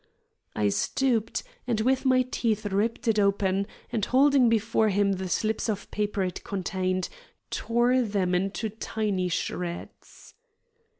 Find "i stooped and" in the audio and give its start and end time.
0.55-1.79